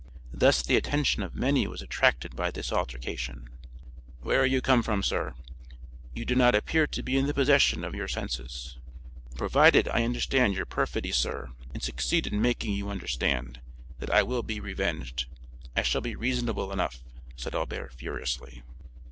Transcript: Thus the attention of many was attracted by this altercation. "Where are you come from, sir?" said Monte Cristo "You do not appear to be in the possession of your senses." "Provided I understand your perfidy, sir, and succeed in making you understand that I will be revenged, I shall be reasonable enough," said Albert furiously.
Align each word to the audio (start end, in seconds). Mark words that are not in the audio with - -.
Thus 0.33 0.63
the 0.63 0.77
attention 0.77 1.21
of 1.21 1.35
many 1.35 1.67
was 1.67 1.83
attracted 1.83 2.35
by 2.35 2.49
this 2.49 2.73
altercation. 2.73 3.47
"Where 4.21 4.41
are 4.41 4.47
you 4.47 4.59
come 4.59 4.81
from, 4.81 5.03
sir?" 5.03 5.27
said 5.27 5.27
Monte 5.27 5.43
Cristo 5.43 6.09
"You 6.15 6.25
do 6.25 6.35
not 6.35 6.55
appear 6.55 6.87
to 6.87 7.03
be 7.03 7.17
in 7.17 7.27
the 7.27 7.35
possession 7.35 7.83
of 7.83 7.93
your 7.93 8.07
senses." 8.07 8.79
"Provided 9.35 9.87
I 9.87 10.03
understand 10.03 10.55
your 10.55 10.65
perfidy, 10.65 11.11
sir, 11.11 11.49
and 11.71 11.83
succeed 11.83 12.25
in 12.25 12.41
making 12.41 12.73
you 12.73 12.89
understand 12.89 13.61
that 13.99 14.09
I 14.09 14.23
will 14.23 14.41
be 14.41 14.59
revenged, 14.59 15.27
I 15.75 15.83
shall 15.83 16.01
be 16.01 16.15
reasonable 16.15 16.71
enough," 16.71 17.03
said 17.35 17.53
Albert 17.53 17.93
furiously. 17.93 18.63